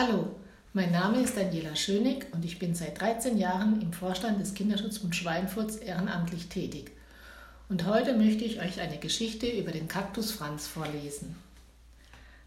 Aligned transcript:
Hallo, 0.00 0.28
mein 0.74 0.92
Name 0.92 1.20
ist 1.22 1.36
Daniela 1.36 1.74
Schönig 1.74 2.26
und 2.32 2.44
ich 2.44 2.60
bin 2.60 2.72
seit 2.72 3.00
13 3.00 3.36
Jahren 3.36 3.82
im 3.82 3.92
Vorstand 3.92 4.40
des 4.40 4.54
Kinderschutzbund 4.54 5.16
Schweinfurts 5.16 5.74
ehrenamtlich 5.74 6.48
tätig. 6.48 6.92
Und 7.68 7.84
heute 7.84 8.16
möchte 8.16 8.44
ich 8.44 8.60
euch 8.60 8.80
eine 8.80 8.98
Geschichte 8.98 9.48
über 9.48 9.72
den 9.72 9.88
Kaktus 9.88 10.30
Franz 10.30 10.68
vorlesen. 10.68 11.34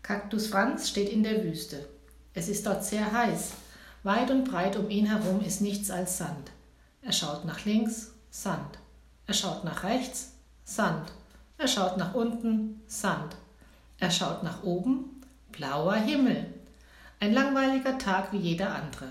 Kaktus 0.01 0.47
Franz 0.47 0.87
steht 0.87 1.09
in 1.09 1.23
der 1.23 1.43
Wüste. 1.43 1.89
Es 2.33 2.47
ist 2.47 2.65
dort 2.65 2.85
sehr 2.85 3.11
heiß. 3.11 3.52
Weit 4.04 4.31
und 4.31 4.46
breit 4.49 4.78
um 4.78 4.90
ihn 4.90 5.08
herum 5.08 5.42
ist 5.42 5.60
nichts 5.60 5.92
als 5.92 6.20
Sand. 6.20 6.52
Er 7.02 7.12
schaut 7.12 7.44
nach 7.44 7.65
links, 7.65 8.13
Sand. 8.29 8.79
Er 9.28 9.33
schaut 9.33 9.65
nach 9.65 9.83
rechts, 9.83 10.36
Sand. 10.63 11.12
Er 11.58 11.68
schaut 11.68 11.97
nach 11.97 12.13
unten, 12.13 12.79
Sand. 12.88 13.36
Er 13.99 14.10
schaut 14.10 14.42
nach 14.42 14.63
oben, 14.63 15.22
blauer 15.52 15.96
Himmel. 15.96 16.60
Ein 17.22 17.34
langweiliger 17.34 17.99
Tag 17.99 18.34
wie 18.34 18.40
jeder 18.40 18.73
andere. 18.73 19.05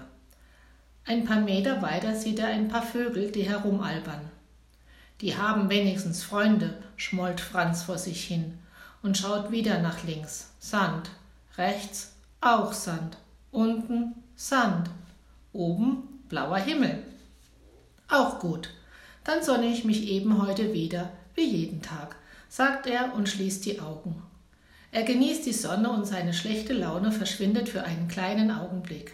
Ein 1.04 1.24
paar 1.24 1.42
Meter 1.42 1.80
weiter 1.80 2.16
sieht 2.16 2.40
er 2.40 2.48
ein 2.48 2.66
paar 2.66 2.82
Vögel, 2.82 3.30
die 3.30 3.44
herumalbern. 3.44 4.28
Die 5.20 5.36
haben 5.36 5.70
wenigstens 5.70 6.24
Freunde, 6.24 6.82
schmollt 6.96 7.40
Franz 7.40 7.84
vor 7.84 7.98
sich 7.98 8.24
hin 8.24 8.58
und 9.04 9.16
schaut 9.16 9.52
wieder 9.52 9.80
nach 9.80 10.02
links. 10.02 10.50
Sand. 10.58 11.10
Rechts 11.56 12.16
auch 12.40 12.72
Sand. 12.72 13.16
Unten 13.52 14.16
Sand. 14.34 14.90
Oben 15.52 16.24
blauer 16.28 16.58
Himmel. 16.58 17.04
Auch 18.08 18.40
gut. 18.40 18.70
Dann 19.22 19.44
sonne 19.44 19.66
ich 19.66 19.84
mich 19.84 20.08
eben 20.08 20.44
heute 20.44 20.72
wieder, 20.72 21.12
wie 21.36 21.46
jeden 21.46 21.80
Tag, 21.80 22.16
sagt 22.48 22.88
er 22.88 23.14
und 23.14 23.28
schließt 23.28 23.64
die 23.66 23.78
Augen. 23.78 24.20
Er 24.92 25.04
genießt 25.04 25.46
die 25.46 25.52
Sonne 25.52 25.90
und 25.90 26.06
seine 26.06 26.32
schlechte 26.32 26.72
Laune 26.72 27.12
verschwindet 27.12 27.68
für 27.68 27.84
einen 27.84 28.08
kleinen 28.08 28.50
Augenblick. 28.50 29.12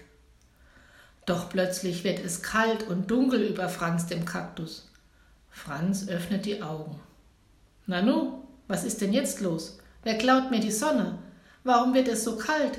Doch 1.27 1.49
plötzlich 1.51 2.05
wird 2.05 2.19
es 2.25 2.43
kalt 2.43 2.85
und 2.85 3.11
dunkel 3.11 3.43
über 3.43 3.69
Franz 3.69 4.07
dem 4.07 4.25
Kaktus. 4.25 4.89
Franz 5.51 6.09
öffnet 6.09 6.47
die 6.47 6.63
Augen. 6.63 6.99
Nanu, 7.87 8.43
was 8.69 8.85
ist 8.85 9.01
denn 9.01 9.13
jetzt 9.13 9.41
los? 9.41 9.79
Wer 10.03 10.17
klaut 10.19 10.51
mir 10.51 10.61
die 10.61 10.71
Sonne? 10.71 11.19
Warum 11.65 11.95
wird 11.95 12.09
es 12.09 12.25
so 12.25 12.37
kalt? 12.37 12.79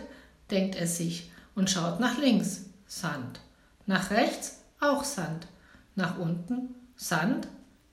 denkt 0.49 0.75
er 0.75 0.88
sich 0.88 1.30
und 1.55 1.69
schaut 1.69 1.99
nach 1.99 2.17
links. 2.17 2.66
Sand. 2.88 3.41
Nach 3.86 4.11
rechts 4.11 4.61
auch 4.80 5.03
Sand. 5.03 5.47
Nach 5.95 6.17
unten 6.17 6.73
Sand. 6.95 7.47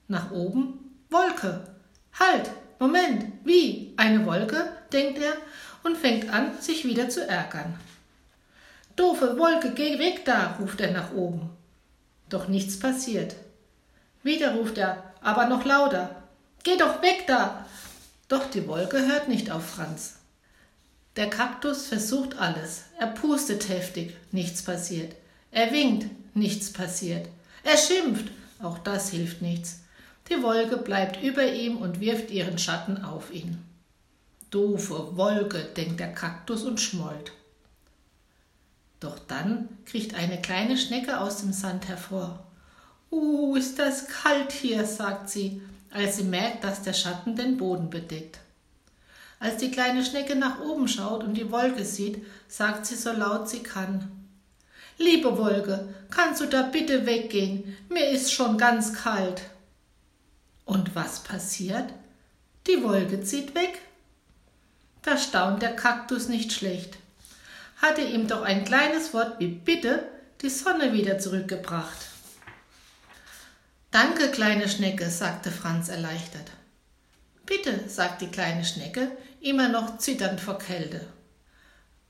Nach 0.07 0.31
oben 0.31 0.79
Wolke. 1.09 1.67
Halt! 2.17 2.49
Moment, 2.79 3.25
wie? 3.43 3.84
Eine 4.05 4.23
Wolke? 4.27 4.67
denkt 4.93 5.17
er 5.17 5.33
und 5.81 5.97
fängt 5.97 6.29
an, 6.29 6.61
sich 6.61 6.85
wieder 6.85 7.09
zu 7.09 7.27
ärgern. 7.27 7.73
Doofe 8.95 9.35
Wolke, 9.39 9.71
geh 9.71 9.97
weg 9.97 10.23
da, 10.25 10.57
ruft 10.59 10.79
er 10.79 10.91
nach 10.91 11.11
oben. 11.13 11.49
Doch 12.29 12.47
nichts 12.47 12.77
passiert. 12.77 13.35
Wieder 14.21 14.53
ruft 14.53 14.77
er, 14.77 15.11
aber 15.21 15.47
noch 15.47 15.65
lauter. 15.65 16.15
Geh 16.61 16.77
doch 16.77 17.01
weg 17.01 17.23
da! 17.25 17.65
Doch 18.27 18.47
die 18.51 18.67
Wolke 18.67 19.07
hört 19.07 19.27
nicht 19.27 19.49
auf 19.49 19.67
Franz. 19.67 20.17
Der 21.15 21.31
Kaktus 21.31 21.87
versucht 21.87 22.37
alles. 22.37 22.83
Er 22.99 23.07
pustet 23.07 23.69
heftig, 23.69 24.15
nichts 24.31 24.61
passiert. 24.61 25.15
Er 25.49 25.71
winkt, 25.71 26.05
nichts 26.35 26.71
passiert. 26.71 27.27
Er 27.63 27.77
schimpft, 27.77 28.27
auch 28.61 28.77
das 28.77 29.09
hilft 29.09 29.41
nichts. 29.41 29.79
Die 30.29 30.43
Wolke 30.43 30.77
bleibt 30.77 31.23
über 31.23 31.51
ihm 31.51 31.77
und 31.77 32.01
wirft 32.01 32.29
ihren 32.29 32.59
Schatten 32.59 33.03
auf 33.03 33.33
ihn. 33.33 33.65
Doofe 34.55 35.17
Wolke, 35.17 35.65
denkt 35.75 35.99
der 35.99 36.13
Kaktus 36.13 36.63
und 36.63 36.79
schmollt. 36.79 37.33
Doch 39.01 39.19
dann 39.19 39.67
kriecht 39.83 40.15
eine 40.15 40.41
kleine 40.41 40.77
Schnecke 40.77 41.19
aus 41.19 41.39
dem 41.39 41.51
Sand 41.51 41.89
hervor. 41.89 42.47
Uh, 43.11 43.57
ist 43.57 43.77
das 43.79 44.07
kalt 44.07 44.53
hier, 44.53 44.85
sagt 44.85 45.29
sie, 45.29 45.61
als 45.91 46.15
sie 46.15 46.23
merkt, 46.23 46.63
dass 46.63 46.83
der 46.83 46.93
Schatten 46.93 47.35
den 47.35 47.57
Boden 47.57 47.89
bedeckt. 47.89 48.39
Als 49.41 49.57
die 49.57 49.71
kleine 49.71 50.05
Schnecke 50.05 50.37
nach 50.37 50.61
oben 50.61 50.87
schaut 50.87 51.25
und 51.25 51.33
die 51.33 51.51
Wolke 51.51 51.83
sieht, 51.83 52.25
sagt 52.47 52.85
sie 52.85 52.95
so 52.95 53.11
laut 53.11 53.49
sie 53.49 53.61
kann. 53.61 54.09
Liebe 54.97 55.37
Wolke, 55.37 55.93
kannst 56.09 56.39
du 56.39 56.45
da 56.45 56.61
bitte 56.61 57.05
weggehen? 57.05 57.75
Mir 57.89 58.09
ist 58.09 58.31
schon 58.31 58.57
ganz 58.57 58.93
kalt. 58.93 59.41
Und 60.63 60.95
was 60.95 61.19
passiert? 61.19 61.91
Die 62.67 62.81
Wolke 62.81 63.21
zieht 63.21 63.53
weg. 63.53 63.81
Da 65.05 65.19
staunt 65.19 65.61
der 65.61 65.75
Kaktus 65.75 66.29
nicht 66.29 66.51
schlecht. 66.51 66.97
Hatte 67.77 68.01
ihm 68.01 68.27
doch 68.27 68.41
ein 68.41 68.65
kleines 68.65 69.13
Wort 69.13 69.39
wie 69.39 69.49
Bitte 69.49 70.03
die 70.41 70.49
Sonne 70.49 70.93
wieder 70.93 71.19
zurückgebracht. 71.19 72.07
Danke, 73.91 74.31
kleine 74.31 74.67
Schnecke, 74.67 75.11
sagte 75.11 75.51
Franz 75.51 75.89
erleichtert. 75.89 76.49
Bitte, 77.45 77.87
sagt 77.87 78.21
die 78.21 78.29
kleine 78.29 78.65
Schnecke, 78.65 79.11
immer 79.41 79.69
noch 79.69 79.99
zitternd 79.99 80.41
vor 80.41 80.57
Kälte. 80.57 81.05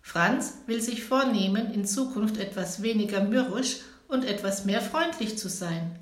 Franz 0.01 0.59
will 0.65 0.81
sich 0.81 1.03
vornehmen, 1.03 1.73
in 1.73 1.85
Zukunft 1.85 2.37
etwas 2.37 2.81
weniger 2.81 3.19
mürrisch 3.21 3.79
und 4.07 4.23
etwas 4.23 4.63
mehr 4.63 4.79
freundlich 4.79 5.37
zu 5.37 5.49
sein. 5.49 5.99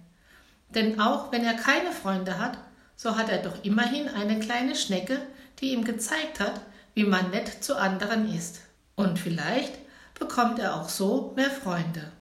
Denn 0.70 1.00
auch 1.00 1.32
wenn 1.32 1.44
er 1.44 1.56
keine 1.56 1.92
Freunde 1.92 2.38
hat, 2.38 2.60
so 2.96 3.18
hat 3.18 3.30
er 3.30 3.42
doch 3.42 3.64
immerhin 3.64 4.10
eine 4.10 4.40
kleine 4.40 4.76
Schnecke, 4.76 5.20
die 5.60 5.74
ihm 5.74 5.84
gezeigt 5.84 6.40
hat, 6.40 6.62
wie 6.94 7.06
man 7.06 7.32
nett 7.32 7.64
zu 7.64 7.78
anderen 7.78 8.34
ist. 8.34 8.62
Und 8.96 9.20
vielleicht 9.20 9.74
bekommt 10.20 10.60
er 10.60 10.76
auch 10.76 10.90
so 10.90 11.34
mehr 11.36 11.50
Freunde. 11.50 12.12